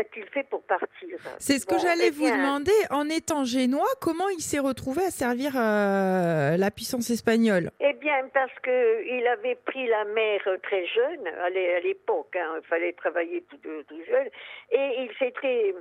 A-t-il 0.00 0.24
fait 0.26 0.44
pour 0.48 0.62
partir 0.62 1.16
C'est 1.38 1.58
ce 1.58 1.66
que 1.66 1.78
j'allais 1.78 2.08
eh 2.08 2.10
vous 2.10 2.24
bien, 2.24 2.36
demander. 2.38 2.72
En 2.90 3.08
étant 3.08 3.44
génois, 3.44 3.88
comment 4.00 4.28
il 4.30 4.40
s'est 4.40 4.58
retrouvé 4.58 5.02
à 5.04 5.10
servir 5.10 5.52
euh, 5.56 6.56
la 6.56 6.70
puissance 6.70 7.10
espagnole? 7.10 7.70
Eh 7.80 7.92
bien, 7.94 8.28
parce 8.32 8.52
que 8.62 9.04
il 9.16 9.26
avait 9.26 9.56
pris 9.56 9.86
la 9.86 10.04
mer 10.06 10.40
très 10.62 10.86
jeune, 10.86 11.26
à 11.44 11.50
l'é- 11.50 11.74
à 11.76 11.80
l'époque, 11.80 12.34
hein, 12.36 12.54
il 12.62 12.66
fallait 12.66 12.92
travailler 12.94 13.44
tout, 13.48 13.58
tout 13.88 14.02
jeune, 14.08 14.28
et 14.72 15.02
il 15.02 15.10
s'était 15.18 15.74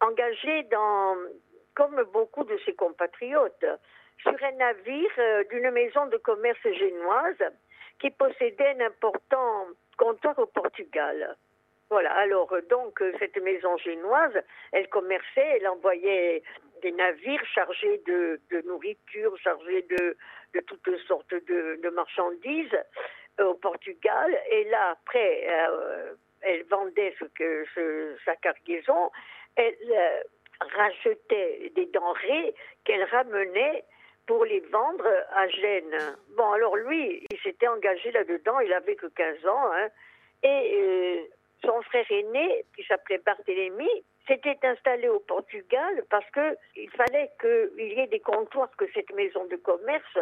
engagé 0.00 0.62
dans, 0.70 1.16
comme 1.74 2.02
beaucoup 2.12 2.44
de 2.44 2.58
ses 2.64 2.74
compatriotes, 2.74 3.66
sur 4.22 4.32
un 4.32 4.52
navire 4.52 5.10
euh, 5.18 5.44
d'une 5.50 5.70
maison 5.72 6.06
de 6.06 6.16
commerce 6.18 6.62
génoise 6.62 7.42
qui 8.00 8.10
possédait 8.10 8.76
un 8.78 8.86
important 8.86 9.66
comptoir 9.98 10.38
au 10.38 10.46
Portugal. 10.46 11.36
Voilà, 11.90 12.12
alors 12.14 12.52
euh, 12.52 12.62
donc 12.62 13.00
euh, 13.02 13.12
cette 13.18 13.36
maison 13.42 13.76
génoise, 13.76 14.32
elle 14.72 14.88
commerçait, 14.88 15.58
elle 15.58 15.68
envoyait 15.68 16.42
des 16.82 16.92
navires 16.92 17.44
chargés 17.54 17.98
de, 18.06 18.40
nourriture, 18.66 19.36
chargés 19.38 19.82
de, 19.82 20.16
toutes 20.66 20.96
sortes 21.06 21.34
de, 21.34 21.88
marchandises 21.90 22.76
euh, 23.40 23.44
au 23.46 23.54
Portugal. 23.54 24.38
Et 24.50 24.64
là, 24.64 24.90
après, 24.92 25.46
elle 26.42 26.64
vendait 26.64 27.14
ce 27.18 27.24
que, 27.26 27.64
ce- 27.74 28.16
sa 28.24 28.36
cargaison, 28.36 29.10
elle 29.56 29.76
rachetait 30.76 31.72
des 31.74 31.86
denrées 31.86 32.54
qu'elle 32.84 33.04
ramenait 33.04 33.84
pour 34.26 34.44
les 34.44 34.60
vendre 34.60 35.06
à 35.34 35.48
Gênes. 35.48 35.98
Bon, 36.36 36.50
alors 36.52 36.76
lui, 36.76 37.26
il 37.30 37.38
s'était 37.40 37.68
engagé 37.68 38.10
là-dedans, 38.12 38.60
il 38.60 38.72
avait 38.72 38.96
que 38.96 39.06
15 39.06 39.46
ans, 39.46 39.72
hein, 39.72 39.88
et 40.42 41.30
son 41.64 41.82
frère 41.82 42.06
aîné, 42.10 42.64
qui 42.76 42.84
s'appelait 42.84 43.18
Barthélemy, 43.18 43.90
s'était 44.26 44.58
installé 44.62 45.08
au 45.08 45.20
Portugal 45.20 46.04
parce 46.10 46.28
que 46.30 46.56
il 46.76 46.90
fallait 46.90 47.30
qu'il 47.40 47.92
y 47.92 48.00
ait 48.00 48.06
des 48.06 48.20
comptoirs, 48.20 48.70
que 48.76 48.86
cette 48.92 49.12
maison 49.14 49.44
de 49.46 49.56
commerce, 49.56 50.18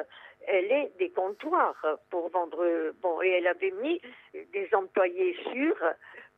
elle 0.47 0.71
ait 0.73 0.93
des 0.99 1.11
comptoirs 1.11 1.99
pour 2.11 2.29
vendre. 2.31 2.93
Bon, 3.01 3.23
et 3.23 3.31
elle 3.31 3.47
avait 3.47 3.71
mis 3.83 4.01
des 4.35 4.69
employés 4.73 5.37
sûrs 5.53 5.83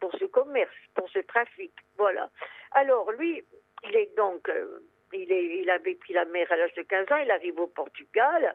pour 0.01 0.13
ce 0.19 0.25
commerce, 0.27 0.75
pour 0.95 1.09
ce 1.11 1.21
trafic. 1.21 1.73
Voilà. 1.97 2.29
Alors 2.73 3.11
lui, 3.13 3.43
il 3.85 3.97
est 3.97 4.15
donc, 4.17 4.49
euh, 4.49 4.81
il, 5.13 5.31
il 5.31 5.99
pris 5.99 6.13
la 6.13 6.25
mer 6.27 6.51
à 6.51 6.57
l'âge 6.57 6.75
de 6.75 6.83
15 6.83 7.13
ans, 7.13 7.17
il 7.17 7.31
arrive 7.31 7.59
au 7.59 7.67
Portugal 7.69 8.55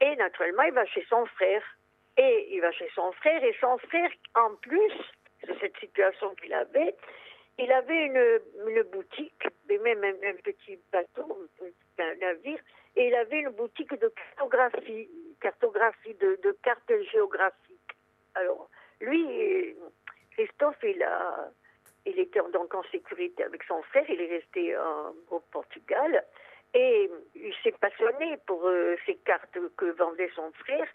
et 0.00 0.16
naturellement 0.16 0.62
il 0.62 0.72
va 0.72 0.86
chez 0.86 1.04
son 1.08 1.26
frère. 1.26 1.62
Et 2.18 2.48
il 2.54 2.62
va 2.62 2.72
chez 2.72 2.88
son 2.94 3.12
frère 3.12 3.44
et 3.44 3.54
son 3.60 3.76
frère, 3.76 4.10
en 4.36 4.54
plus 4.56 4.92
de 5.46 5.54
cette 5.60 5.76
situation 5.78 6.34
qu'il 6.36 6.52
avait, 6.52 6.94
il 7.58 7.72
avait 7.72 8.06
une, 8.06 8.40
une 8.68 8.82
boutique, 8.82 9.48
mais 9.68 9.78
même 9.78 10.04
un, 10.04 10.34
petit 10.42 10.78
bateau, 10.92 11.48
un 11.98 12.14
navire, 12.16 12.58
et 12.96 13.08
il 13.08 13.14
avait 13.14 13.40
une 13.40 13.50
boutique 13.50 13.98
de 13.98 14.08
cartographie, 14.08 15.08
cartographie 15.40 16.14
de, 16.14 16.56
cartes 16.62 16.92
géographiques. 17.12 17.96
Alors, 18.34 18.68
lui, 19.00 19.74
Christophe, 20.32 20.82
il 20.82 22.18
était 22.18 22.40
donc 22.52 22.74
en 22.74 22.82
sécurité 22.84 23.44
avec 23.44 23.62
son 23.64 23.82
frère, 23.84 24.04
il 24.08 24.20
est 24.20 24.36
resté 24.36 24.76
au 25.30 25.40
Portugal, 25.50 26.24
et 26.74 27.10
il 27.34 27.54
s'est 27.62 27.72
passionné 27.72 28.36
pour 28.46 28.66
euh, 28.66 28.96
ces 29.06 29.14
cartes 29.16 29.58
que 29.76 29.86
vendait 29.92 30.30
son 30.34 30.52
frère, 30.52 30.86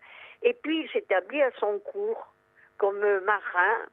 et 0.44 0.54
puis 0.54 0.82
il 0.82 0.90
s'établit 0.92 1.42
à 1.42 1.52
son 1.60 1.80
cours 1.80 2.34
comme 2.78 3.00
marin. 3.22 3.88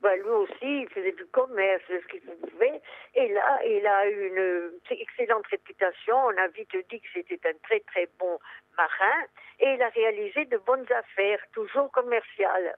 Ben, 0.00 0.14
lui 0.14 0.28
aussi, 0.30 0.82
il 0.82 0.88
faisait 0.90 1.12
du 1.12 1.26
commerce, 1.26 1.82
ce 1.88 2.06
qu'il 2.06 2.20
pouvait. 2.20 2.80
Et 3.14 3.28
là, 3.28 3.60
il 3.66 3.84
a 3.86 4.06
une 4.06 4.38
euh, 4.38 4.80
excellente 4.90 5.46
réputation. 5.48 6.16
On 6.16 6.36
a 6.36 6.46
vite 6.48 6.70
dit 6.88 7.00
que 7.00 7.08
c'était 7.12 7.40
un 7.48 7.54
très, 7.64 7.80
très 7.80 8.06
bon 8.18 8.38
marin. 8.76 9.24
Et 9.58 9.74
il 9.74 9.82
a 9.82 9.88
réalisé 9.88 10.44
de 10.44 10.56
bonnes 10.58 10.86
affaires, 10.92 11.40
toujours 11.52 11.90
commerciales. 11.90 12.76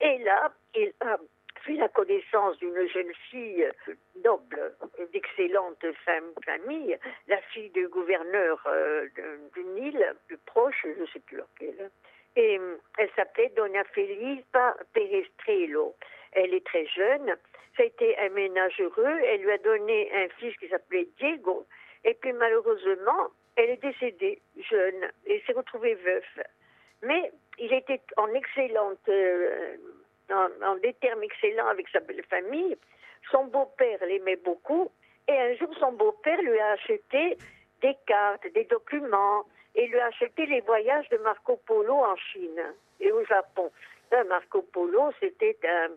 Et 0.00 0.18
là, 0.18 0.52
il 0.74 0.92
a 1.02 1.18
fait 1.62 1.74
la 1.74 1.88
connaissance 1.88 2.58
d'une 2.58 2.86
jeune 2.88 3.14
fille 3.30 3.68
noble, 4.24 4.74
d'excellente 5.12 5.84
fam- 6.04 6.34
famille, 6.44 6.98
la 7.28 7.40
fille 7.52 7.70
du 7.70 7.86
gouverneur 7.88 8.60
euh, 8.66 9.06
de- 9.16 9.50
d'une 9.54 9.76
île 9.78 10.14
plus 10.26 10.38
proche, 10.38 10.84
je 10.84 11.00
ne 11.00 11.06
sais 11.06 11.20
plus 11.20 11.38
laquelle. 11.38 11.90
Et 12.34 12.58
euh, 12.58 12.76
elle 12.98 13.10
s'appelait 13.16 13.48
Dona 13.56 13.84
Felipa 13.84 14.76
Perestrello. 14.92 15.94
Elle 16.36 16.54
est 16.54 16.64
très 16.64 16.86
jeune. 16.86 17.34
Ça 17.76 17.82
a 17.82 17.86
été 17.86 18.16
un 18.18 18.28
ménage 18.28 18.80
heureux. 18.80 19.18
Elle 19.24 19.40
lui 19.40 19.50
a 19.50 19.58
donné 19.58 20.10
un 20.14 20.28
fils 20.38 20.56
qui 20.58 20.68
s'appelait 20.68 21.08
Diego. 21.18 21.66
Et 22.04 22.14
puis 22.14 22.32
malheureusement, 22.32 23.28
elle 23.56 23.70
est 23.70 23.82
décédée 23.82 24.40
jeune 24.70 25.10
et 25.26 25.42
s'est 25.46 25.52
retrouvée 25.52 25.94
veuf. 25.94 26.38
Mais 27.02 27.32
il 27.58 27.72
était 27.72 28.00
en 28.16 28.28
excellente, 28.34 29.08
euh, 29.08 29.76
en, 30.30 30.48
en 30.64 30.76
des 30.76 30.92
termes 30.94 31.22
excellents 31.22 31.68
avec 31.68 31.88
sa 31.88 32.00
belle 32.00 32.24
famille. 32.24 32.76
Son 33.30 33.46
beau-père 33.46 33.98
l'aimait 34.06 34.36
beaucoup. 34.36 34.90
Et 35.28 35.32
un 35.32 35.54
jour, 35.56 35.74
son 35.80 35.92
beau-père 35.92 36.40
lui 36.42 36.58
a 36.60 36.72
acheté 36.72 37.36
des 37.80 37.96
cartes, 38.06 38.46
des 38.54 38.64
documents, 38.64 39.44
et 39.74 39.86
lui 39.86 39.98
a 39.98 40.06
acheté 40.06 40.46
les 40.46 40.60
voyages 40.60 41.08
de 41.08 41.18
Marco 41.18 41.56
Polo 41.66 41.94
en 41.94 42.16
Chine 42.16 42.62
et 43.00 43.10
au 43.10 43.24
Japon. 43.24 43.70
Marco 44.28 44.62
Polo, 44.62 45.10
c'était 45.20 45.58
un, 45.64 45.88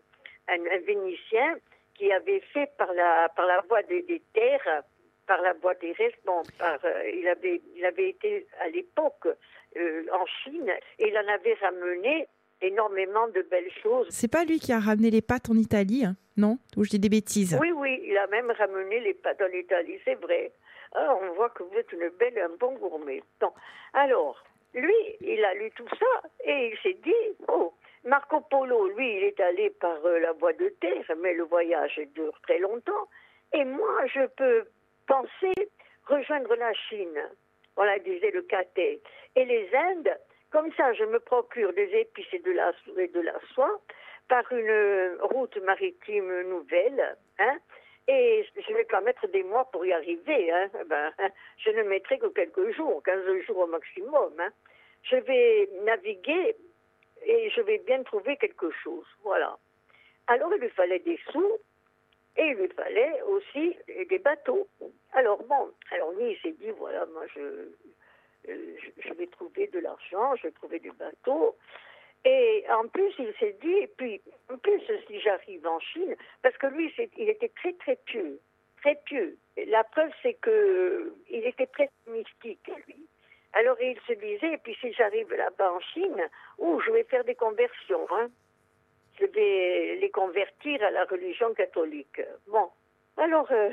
un, 0.50 0.60
un 0.66 0.78
Vénitien 0.80 1.56
qui 1.94 2.10
avait 2.12 2.40
fait 2.52 2.70
par 2.78 2.92
la, 2.94 3.28
par 3.36 3.46
la 3.46 3.60
voie 3.68 3.82
des, 3.82 4.02
des 4.02 4.22
terres, 4.32 4.82
par 5.26 5.40
la 5.42 5.52
voie 5.54 5.74
terrestre, 5.74 6.18
bon, 6.24 6.42
par, 6.58 6.78
euh, 6.84 7.10
il, 7.14 7.28
avait, 7.28 7.60
il 7.76 7.84
avait 7.84 8.10
été 8.10 8.46
à 8.60 8.68
l'époque 8.68 9.28
euh, 9.76 10.04
en 10.12 10.26
Chine 10.26 10.70
et 10.98 11.08
il 11.08 11.16
en 11.16 11.28
avait 11.28 11.54
ramené 11.54 12.26
énormément 12.62 13.28
de 13.28 13.42
belles 13.42 13.70
choses. 13.82 14.08
C'est 14.10 14.30
pas 14.30 14.44
lui 14.44 14.58
qui 14.58 14.72
a 14.72 14.78
ramené 14.80 15.10
les 15.10 15.22
pâtes 15.22 15.50
en 15.50 15.54
Italie, 15.56 16.04
hein 16.04 16.16
non? 16.36 16.58
Ou 16.76 16.84
je 16.84 16.90
dis 16.90 16.98
des 16.98 17.08
bêtises 17.08 17.56
Oui, 17.60 17.70
oui, 17.72 18.00
il 18.04 18.16
a 18.16 18.26
même 18.28 18.50
ramené 18.50 19.00
les 19.00 19.14
pâtes 19.14 19.42
en 19.42 19.52
Italie, 19.56 19.98
c'est 20.04 20.14
vrai. 20.16 20.52
Ah, 20.94 21.14
on 21.22 21.34
voit 21.34 21.50
que 21.50 21.62
vous 21.62 21.74
êtes 21.76 21.92
une 21.92 22.08
belle, 22.18 22.38
un 22.38 22.56
bon 22.58 22.74
gourmet. 22.74 23.22
Bon. 23.40 23.52
Alors, 23.92 24.42
lui, 24.74 24.94
il 25.20 25.44
a 25.44 25.54
lu 25.54 25.70
tout 25.76 25.88
ça 25.88 26.28
et 26.44 26.72
il 26.72 26.78
s'est 26.82 26.98
dit, 27.04 27.36
oh, 27.48 27.72
Marco 28.04 28.40
Polo, 28.40 28.88
lui, 28.88 29.16
il 29.16 29.24
est 29.24 29.40
allé 29.40 29.70
par 29.70 30.04
euh, 30.04 30.18
la 30.20 30.32
voie 30.32 30.52
de 30.54 30.68
terre, 30.80 31.04
mais 31.18 31.34
le 31.34 31.44
voyage 31.44 32.00
dure 32.14 32.38
très 32.42 32.58
longtemps. 32.58 33.08
Et 33.52 33.64
moi, 33.64 34.06
je 34.06 34.26
peux 34.26 34.64
penser 35.06 35.70
rejoindre 36.06 36.54
la 36.54 36.72
Chine. 36.72 37.20
Voilà, 37.76 37.98
disait 37.98 38.30
le 38.30 38.42
catet. 38.42 39.00
Et 39.36 39.44
les 39.44 39.68
Indes, 39.74 40.16
comme 40.50 40.72
ça, 40.74 40.92
je 40.94 41.04
me 41.04 41.20
procure 41.20 41.72
des 41.72 41.90
épices 41.94 42.32
et 42.32 42.38
de 42.38 42.52
la, 42.52 42.72
la 42.96 43.40
soie 43.54 43.80
par 44.28 44.50
une 44.52 45.18
route 45.20 45.56
maritime 45.58 46.42
nouvelle, 46.42 47.16
hein, 47.38 47.58
et 48.06 48.46
je 48.56 48.72
vais 48.72 48.84
pas 48.84 49.00
mettre 49.00 49.26
des 49.28 49.42
mois 49.42 49.68
pour 49.70 49.84
y 49.84 49.92
arriver. 49.92 50.50
Hein. 50.50 50.68
Ben, 50.86 51.12
je 51.58 51.70
ne 51.70 51.82
mettrai 51.82 52.18
que 52.18 52.26
quelques 52.26 52.70
jours, 52.72 53.02
15 53.04 53.42
jours 53.46 53.58
au 53.58 53.66
maximum. 53.66 54.32
Hein. 54.38 54.50
Je 55.02 55.16
vais 55.16 55.68
naviguer 55.84 56.56
et 57.24 57.50
je 57.50 57.60
vais 57.60 57.78
bien 57.78 58.02
trouver 58.02 58.36
quelque 58.36 58.70
chose. 58.70 59.06
Voilà. 59.22 59.56
Alors 60.26 60.52
il 60.54 60.60
lui 60.60 60.70
fallait 60.70 61.00
des 61.00 61.18
sous 61.30 61.58
et 62.36 62.46
il 62.46 62.54
lui 62.54 62.68
fallait 62.68 63.22
aussi 63.22 63.76
des 64.08 64.18
bateaux. 64.18 64.68
Alors 65.12 65.42
bon, 65.44 65.72
alors 65.90 66.12
lui 66.12 66.32
il 66.32 66.38
s'est 66.40 66.56
dit 66.60 66.70
voilà, 66.78 67.06
moi 67.06 67.24
je, 67.34 67.68
euh, 68.48 68.76
je 68.98 69.12
vais 69.14 69.26
trouver 69.26 69.66
de 69.68 69.80
l'argent, 69.80 70.34
je 70.36 70.44
vais 70.44 70.52
trouver 70.52 70.78
des 70.78 70.90
bateaux. 70.92 71.56
Et 72.24 72.64
en 72.70 72.86
plus, 72.88 73.12
il 73.18 73.32
s'est 73.38 73.56
dit, 73.62 73.72
et 73.72 73.86
puis, 73.86 74.20
en 74.52 74.58
plus, 74.58 74.80
si 75.06 75.20
j'arrive 75.20 75.66
en 75.66 75.80
Chine, 75.80 76.14
parce 76.42 76.56
que 76.58 76.66
lui, 76.66 76.92
il 77.16 77.28
était 77.30 77.48
très, 77.48 77.72
très 77.74 77.96
pieux, 77.96 78.38
très 78.82 78.96
pieux. 79.06 79.38
La 79.68 79.84
preuve, 79.84 80.10
c'est 80.22 80.34
que 80.34 81.14
il 81.30 81.46
était 81.46 81.66
très 81.66 81.88
mystique, 82.06 82.70
lui. 82.86 83.06
Alors, 83.52 83.76
il 83.80 83.98
se 84.06 84.12
disait, 84.12 84.52
et 84.52 84.58
puis 84.58 84.76
si 84.80 84.92
j'arrive 84.92 85.32
là-bas 85.32 85.72
en 85.72 85.80
Chine, 85.80 86.22
où 86.58 86.80
je 86.80 86.90
vais 86.90 87.04
faire 87.04 87.24
des 87.24 87.34
conversions, 87.34 88.06
hein. 88.12 88.30
Je 89.18 89.26
vais 89.26 89.96
les 89.96 90.10
convertir 90.10 90.82
à 90.82 90.90
la 90.90 91.04
religion 91.04 91.52
catholique. 91.52 92.22
Bon. 92.46 92.70
Alors, 93.16 93.50
euh, 93.50 93.70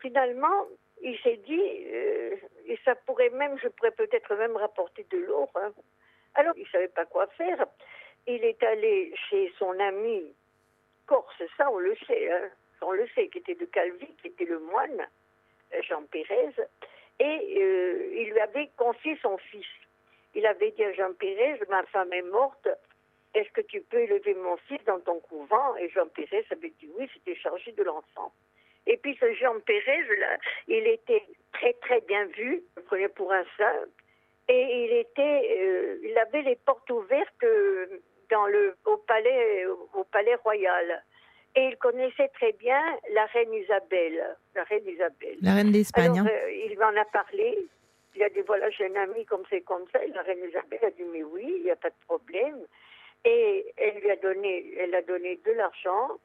finalement, 0.00 0.66
il 1.00 1.18
s'est 1.20 1.40
dit, 1.46 1.86
euh, 1.86 2.36
et 2.66 2.78
ça 2.84 2.94
pourrait 2.94 3.30
même, 3.30 3.58
je 3.62 3.68
pourrais 3.68 3.92
peut-être 3.92 4.34
même 4.34 4.56
rapporter 4.56 5.06
de 5.10 5.18
l'or, 5.18 5.50
hein. 5.54 5.72
Alors, 6.34 6.54
il 6.56 6.64
ne 6.64 6.68
savait 6.68 6.88
pas 6.88 7.06
quoi 7.06 7.26
faire. 7.28 7.66
Il 8.26 8.44
est 8.44 8.62
allé 8.62 9.14
chez 9.28 9.52
son 9.58 9.78
ami 9.80 10.34
corse, 11.06 11.42
ça 11.56 11.68
on 11.70 11.78
le 11.78 11.96
sait, 12.06 12.30
hein, 12.30 12.48
on 12.82 12.92
le 12.92 13.06
sait, 13.14 13.28
qui 13.28 13.38
était 13.38 13.56
de 13.56 13.64
Calvi, 13.64 14.06
qui 14.22 14.28
était 14.28 14.44
le 14.44 14.60
moine, 14.60 15.08
euh, 15.74 15.82
Jean 15.82 16.02
Pérez, 16.04 16.54
et 17.20 17.62
euh, 17.62 18.10
il 18.14 18.30
lui 18.30 18.40
avait 18.40 18.70
confié 18.76 19.16
son 19.22 19.36
fils. 19.38 19.66
Il 20.34 20.46
avait 20.46 20.70
dit 20.72 20.84
à 20.84 20.92
Jean 20.94 21.12
Pérez, 21.12 21.60
ma 21.68 21.82
femme 21.84 22.12
est 22.12 22.22
morte, 22.22 22.68
est-ce 23.34 23.50
que 23.50 23.60
tu 23.60 23.80
peux 23.82 23.98
élever 23.98 24.34
mon 24.34 24.56
fils 24.68 24.82
dans 24.86 25.00
ton 25.00 25.20
couvent? 25.20 25.76
Et 25.76 25.88
Jean 25.90 26.06
Pérez 26.08 26.44
avait 26.50 26.72
dit 26.80 26.88
oui, 26.98 27.08
c'était 27.14 27.36
chargé 27.36 27.72
de 27.72 27.82
l'enfant. 27.82 28.32
Et 28.86 28.96
puis 28.96 29.16
ce 29.20 29.32
Jean 29.34 29.60
Pérez, 29.60 30.04
il 30.66 30.86
était 30.86 31.24
très 31.52 31.74
très 31.74 32.00
bien 32.00 32.24
vu, 32.24 32.62
il 32.76 32.82
prenait 32.84 33.08
pour 33.08 33.32
un 33.32 33.44
saint, 33.56 33.84
et 34.48 34.84
il 34.84 34.92
était, 34.92 35.58
euh, 35.60 35.98
il 36.02 36.18
avait 36.18 36.42
les 36.42 36.56
portes 36.56 36.90
ouvertes 36.90 37.44
euh, 37.44 38.00
dans 38.30 38.46
le, 38.46 38.74
au 38.86 38.96
palais, 38.96 39.66
au 39.66 40.04
palais 40.04 40.34
royal. 40.36 41.04
Et 41.56 41.66
il 41.66 41.76
connaissait 41.78 42.28
très 42.28 42.52
bien 42.52 42.80
la 43.12 43.26
reine 43.26 43.52
Isabelle, 43.52 44.36
la 44.54 44.64
reine 44.64 44.86
Isabelle. 44.86 45.36
La 45.42 45.54
reine 45.54 45.72
d'Espagne. 45.72 46.20
Hein. 46.20 46.26
euh, 46.28 46.52
il 46.52 46.78
m'en 46.78 47.00
a 47.00 47.04
parlé. 47.06 47.66
Il 48.14 48.22
a 48.22 48.28
dit 48.28 48.40
voilà, 48.46 48.70
j'ai 48.70 48.86
un 48.86 49.02
ami 49.02 49.24
comme 49.24 49.42
c'est 49.50 49.62
comme 49.62 49.84
ça. 49.92 50.04
Et 50.04 50.10
la 50.10 50.22
reine 50.22 50.38
Isabelle 50.48 50.84
a 50.84 50.90
dit 50.90 51.04
mais 51.12 51.24
oui, 51.24 51.54
il 51.58 51.64
n'y 51.64 51.70
a 51.70 51.76
pas 51.76 51.90
de 51.90 52.04
problème. 52.06 52.58
Et 53.24 53.66
elle 53.76 53.98
lui 54.00 54.10
a 54.10 54.16
donné, 54.16 54.74
elle 54.78 54.94
a 54.94 55.02
donné 55.02 55.40
de 55.44 55.52
l'argent 55.52 56.18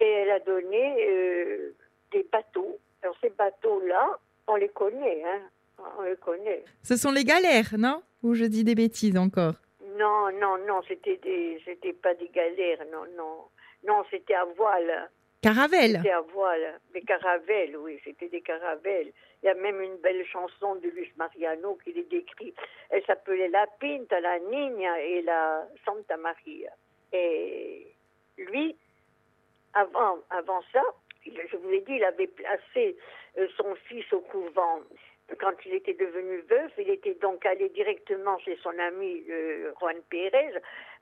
et 0.00 0.10
elle 0.10 0.30
a 0.30 0.40
donné 0.40 1.06
euh, 1.08 1.74
des 2.12 2.26
bateaux. 2.30 2.78
Alors 3.02 3.16
ces 3.20 3.30
bateaux-là, 3.30 4.18
on 4.48 4.56
les 4.56 4.68
connaît, 4.68 5.22
hein. 5.24 5.40
On 5.98 6.02
les 6.02 6.16
connaît. 6.16 6.64
Ce 6.82 6.96
sont 6.96 7.10
les 7.10 7.24
galères, 7.24 7.74
non? 7.78 8.02
Ou 8.22 8.34
je 8.34 8.44
dis 8.44 8.64
des 8.64 8.74
bêtises 8.74 9.16
encore? 9.16 9.54
Non, 9.96 10.30
non, 10.40 10.58
non, 10.66 10.82
c'était 10.88 11.16
des, 11.18 11.60
c'était 11.64 11.92
pas 11.92 12.14
des 12.14 12.28
galères, 12.28 12.84
non, 12.92 13.04
non, 13.16 13.44
non, 13.86 14.04
c'était 14.10 14.34
à 14.34 14.44
voile. 14.44 15.10
Caravelle 15.42 15.96
C'était 15.96 16.10
à 16.10 16.22
voile, 16.22 16.80
des 16.94 17.02
caravelles, 17.02 17.76
oui, 17.76 18.00
c'était 18.02 18.28
des 18.28 18.40
caravelles. 18.40 19.12
Il 19.42 19.46
y 19.46 19.48
a 19.50 19.54
même 19.54 19.78
une 19.82 19.96
belle 19.96 20.24
chanson 20.26 20.76
de 20.76 20.88
Luis 20.88 21.12
Mariano 21.18 21.78
qui 21.84 21.92
les 21.92 22.04
décrit. 22.04 22.54
Elle 22.88 23.04
s'appelait 23.04 23.48
La 23.48 23.66
Pinta, 23.78 24.20
la 24.20 24.38
Niña 24.38 25.00
et 25.02 25.20
la 25.20 25.68
Santa 25.84 26.16
Maria. 26.16 26.70
Et 27.12 27.86
lui, 28.38 28.74
avant, 29.74 30.18
avant 30.30 30.62
ça, 30.72 30.82
je 31.26 31.56
vous 31.58 31.70
ai 31.70 31.80
dit, 31.80 31.92
il 31.96 32.04
avait 32.04 32.26
placé 32.26 32.96
euh, 33.38 33.46
son 33.56 33.74
fils 33.86 34.10
au 34.12 34.20
couvent. 34.20 34.80
Quand 35.40 35.54
il 35.64 35.74
était 35.74 35.94
devenu 35.94 36.42
veuf, 36.50 36.72
il 36.76 36.90
était 36.90 37.14
donc 37.14 37.46
allé 37.46 37.70
directement 37.70 38.38
chez 38.40 38.56
son 38.62 38.78
ami 38.78 39.24
euh, 39.30 39.72
Juan 39.80 39.96
Pérez. 40.10 40.52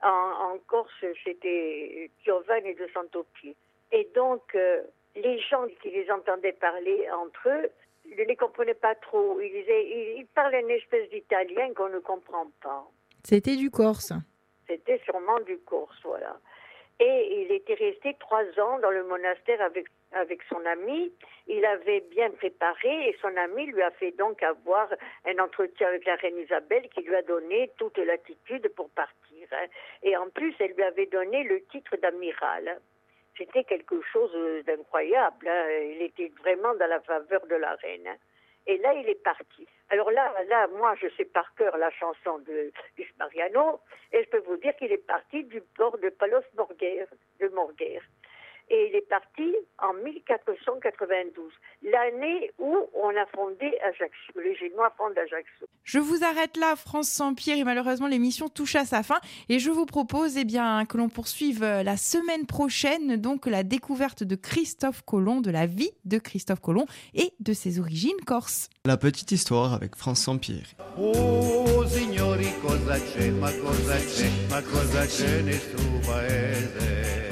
En, 0.01 0.07
en 0.09 0.57
Corse, 0.67 1.05
c'était 1.23 2.09
Giovanni 2.23 2.73
de 2.75 2.87
Santopie. 2.93 3.55
Et 3.91 4.07
donc, 4.15 4.55
euh, 4.55 4.81
les 5.15 5.39
gens 5.39 5.67
qui 5.81 5.91
les 5.91 6.09
entendaient 6.09 6.53
parler 6.53 7.09
entre 7.11 7.49
eux 7.49 7.69
ne 8.17 8.23
les 8.23 8.35
comprenaient 8.35 8.73
pas 8.73 8.95
trop. 8.95 9.39
Ils, 9.41 9.51
disaient, 9.51 9.85
ils, 9.85 10.19
ils 10.19 10.27
parlaient 10.27 10.61
une 10.61 10.71
espèce 10.71 11.09
d'italien 11.09 11.73
qu'on 11.73 11.89
ne 11.89 11.99
comprend 11.99 12.47
pas. 12.61 12.87
C'était 13.23 13.57
du 13.57 13.69
Corse. 13.69 14.13
C'était 14.67 14.99
sûrement 14.99 15.39
du 15.41 15.57
Corse, 15.59 15.99
voilà. 16.03 16.39
Et 16.99 17.41
il 17.41 17.51
était 17.51 17.73
resté 17.73 18.15
trois 18.19 18.43
ans 18.59 18.79
dans 18.79 18.91
le 18.91 19.03
monastère 19.03 19.61
avec, 19.61 19.87
avec 20.13 20.41
son 20.49 20.63
ami. 20.65 21.11
Il 21.47 21.65
avait 21.65 22.01
bien 22.01 22.29
préparé 22.31 23.09
et 23.09 23.17
son 23.21 23.35
ami 23.37 23.65
lui 23.67 23.81
a 23.81 23.91
fait 23.91 24.11
donc 24.11 24.41
avoir 24.43 24.89
un 25.25 25.37
entretien 25.39 25.87
avec 25.87 26.05
la 26.05 26.15
reine 26.15 26.37
Isabelle 26.37 26.87
qui 26.89 27.01
lui 27.01 27.15
a 27.15 27.21
donné 27.21 27.71
toute 27.77 27.97
l'attitude 27.97 28.69
pour 28.75 28.89
partir. 28.91 29.47
hein. 29.51 29.65
Et 30.03 30.15
en 30.17 30.29
plus, 30.29 30.53
elle 30.59 30.73
lui 30.73 30.83
avait 30.83 31.07
donné 31.07 31.43
le 31.43 31.63
titre 31.65 31.97
d'amiral. 31.97 32.79
C'était 33.37 33.63
quelque 33.63 33.99
chose 34.11 34.63
d'incroyable. 34.65 35.47
hein. 35.47 35.67
Il 35.95 36.01
était 36.01 36.31
vraiment 36.39 36.73
dans 36.75 36.87
la 36.87 37.01
faveur 37.01 37.45
de 37.47 37.55
la 37.55 37.75
reine. 37.75 38.07
hein. 38.07 38.17
Et 38.65 38.77
là, 38.77 38.93
il 38.93 39.09
est 39.09 39.21
parti. 39.21 39.67
Alors 39.89 40.09
là, 40.11 40.33
là, 40.47 40.67
moi, 40.67 40.95
je 41.01 41.07
sais 41.17 41.25
par 41.25 41.53
cœur 41.55 41.75
la 41.77 41.91
chanson 41.91 42.39
de 42.39 42.71
Luis 42.97 43.07
Mariano, 43.19 43.81
et 44.13 44.23
je 44.23 44.29
peux 44.29 44.39
vous 44.39 44.55
dire 44.57 44.73
qu'il 44.77 44.91
est 44.91 45.05
parti 45.05 45.43
du 45.43 45.59
port 45.75 45.97
de 45.97 46.07
Palos 46.09 46.41
Morguer, 46.55 47.05
de 47.41 47.47
Morguer. 47.49 47.99
Et 48.73 48.89
il 48.89 48.95
est 48.95 49.07
parti 49.07 49.53
en 49.77 49.93
1492, 50.03 51.51
l'année 51.83 52.49
où 52.57 52.75
on 52.95 53.09
a 53.09 53.25
fondé 53.35 53.71
Ajaccio. 53.83 54.41
Les 54.43 54.55
Génois 54.55 54.91
fondent 54.97 55.15
Ajaccio. 55.15 55.67
Je 55.83 55.99
vous 55.99 56.23
arrête 56.23 56.57
là, 56.57 56.75
France 56.75 57.07
sans 57.09 57.35
Pierre, 57.35 57.59
et 57.59 57.63
malheureusement 57.63 58.07
l'émission 58.07 58.49
touche 58.49 58.75
à 58.75 58.85
sa 58.85 59.03
fin. 59.03 59.19
Et 59.47 59.59
je 59.59 59.69
vous 59.69 59.85
propose 59.85 60.37
eh 60.37 60.43
bien, 60.43 60.85
que 60.85 60.97
l'on 60.97 61.07
poursuive 61.07 61.61
euh, 61.61 61.83
la 61.83 61.97
semaine 61.97 62.47
prochaine 62.47 63.17
donc 63.17 63.45
la 63.45 63.61
découverte 63.61 64.23
de 64.23 64.35
Christophe 64.35 65.03
Colomb, 65.03 65.41
de 65.41 65.51
la 65.51 65.67
vie 65.67 65.91
de 66.05 66.17
Christophe 66.17 66.61
Colomb 66.61 66.87
et 67.13 67.31
de 67.39 67.53
ses 67.53 67.79
origines 67.79 68.21
corses. 68.25 68.71
La 68.85 68.97
petite 68.97 69.31
histoire 69.31 69.73
avec 69.73 69.95
France 69.95 70.21
Sampieri. 70.21 70.75
Oh 70.97 71.85
signori 71.85 72.47
cosa 72.59 72.97
c'è, 72.97 73.29
ma 73.29 73.51
cosa 73.51 73.97
c'è, 73.97 74.29
ma 74.49 74.61
cosa 74.63 75.05
c'è 75.05 75.41
nel 75.43 75.59
suo 75.59 75.99
paese? 76.07 77.22